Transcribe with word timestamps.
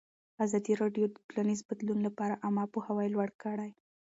ازادي 0.45 0.73
راډیو 0.81 1.05
د 1.09 1.15
ټولنیز 1.27 1.59
بدلون 1.69 1.99
لپاره 2.07 2.39
عامه 2.43 2.65
پوهاوي 2.73 3.07
لوړ 3.13 3.29
کړی. 3.43 3.71